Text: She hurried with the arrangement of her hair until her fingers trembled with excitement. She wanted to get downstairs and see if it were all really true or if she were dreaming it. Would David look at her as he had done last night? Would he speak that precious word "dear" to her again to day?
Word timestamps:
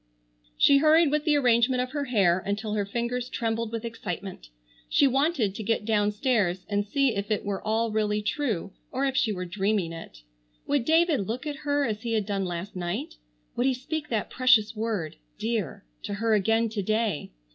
She 0.57 0.77
hurried 0.77 1.11
with 1.11 1.25
the 1.25 1.35
arrangement 1.35 1.79
of 1.79 1.91
her 1.91 2.05
hair 2.05 2.39
until 2.43 2.73
her 2.73 2.87
fingers 2.87 3.29
trembled 3.29 3.71
with 3.71 3.85
excitement. 3.85 4.49
She 4.89 5.05
wanted 5.05 5.53
to 5.53 5.61
get 5.61 5.85
downstairs 5.85 6.65
and 6.67 6.83
see 6.83 7.15
if 7.15 7.29
it 7.29 7.45
were 7.45 7.61
all 7.61 7.91
really 7.91 8.23
true 8.23 8.73
or 8.91 9.05
if 9.05 9.15
she 9.15 9.31
were 9.31 9.45
dreaming 9.45 9.93
it. 9.93 10.23
Would 10.65 10.85
David 10.85 11.27
look 11.27 11.45
at 11.45 11.57
her 11.67 11.85
as 11.85 12.01
he 12.01 12.13
had 12.13 12.25
done 12.25 12.45
last 12.45 12.75
night? 12.75 13.17
Would 13.55 13.67
he 13.67 13.75
speak 13.75 14.09
that 14.09 14.31
precious 14.31 14.75
word 14.75 15.17
"dear" 15.37 15.85
to 16.01 16.15
her 16.15 16.33
again 16.33 16.67
to 16.69 16.81
day? 16.81 17.29